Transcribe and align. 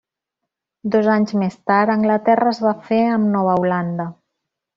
Dos 0.95 1.09
anys 1.15 1.33
més 1.41 1.57
tard, 1.73 1.93
Anglaterra 1.97 2.49
es 2.57 2.63
va 2.65 2.73
fer 2.89 2.99
amb 3.19 3.31
Nova 3.37 3.55
Holanda. 3.61 4.09